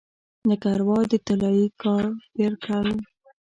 لکه 0.49 0.67
اروا 0.75 0.99
د 1.11 1.13
طلايي 1.27 1.67
کاپرګل 1.81 2.87